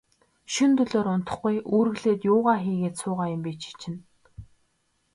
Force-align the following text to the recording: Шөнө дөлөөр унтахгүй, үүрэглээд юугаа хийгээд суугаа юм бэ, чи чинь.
Шөнө 0.53 0.75
дөлөөр 0.79 1.07
унтахгүй, 1.13 1.55
үүрэглээд 1.75 2.21
юугаа 2.33 2.57
хийгээд 2.63 2.95
суугаа 3.01 3.27
юм 3.35 3.41
бэ, 3.45 3.51
чи 3.61 3.71
чинь. 3.81 3.99